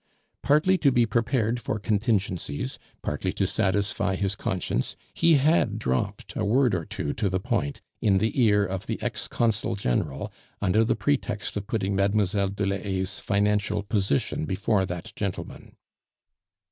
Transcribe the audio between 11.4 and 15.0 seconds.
of putting Mlle. de la Haye's financial position before